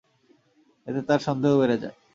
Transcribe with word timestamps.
এতে 0.87 1.01
তার 1.07 1.19
সন্দেহ 1.27 1.51
বেড়ে 1.59 1.77
যায়। 1.83 1.95